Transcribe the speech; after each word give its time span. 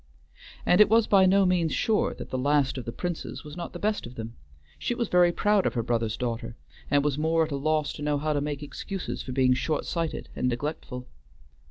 And 0.65 0.81
it 0.81 0.89
was 0.89 1.05
by 1.05 1.27
no 1.27 1.45
means 1.45 1.71
sure 1.73 2.15
that 2.15 2.31
the 2.31 2.37
last 2.39 2.79
of 2.79 2.85
the 2.85 2.91
Princes 2.91 3.43
was 3.43 3.55
not 3.55 3.71
the 3.71 3.77
best 3.77 4.07
of 4.07 4.15
them; 4.15 4.33
she 4.79 4.95
was 4.95 5.09
very 5.09 5.31
proud 5.31 5.67
of 5.67 5.75
her 5.75 5.83
brother's 5.83 6.17
daughter, 6.17 6.55
and 6.89 7.03
was 7.03 7.19
more 7.19 7.45
at 7.45 7.51
a 7.51 7.55
loss 7.55 7.93
to 7.93 8.01
know 8.01 8.17
how 8.17 8.33
to 8.33 8.41
make 8.41 8.63
excuses 8.63 9.21
for 9.21 9.31
being 9.31 9.53
shortsighted 9.53 10.27
and 10.35 10.49
neglectful. 10.49 11.05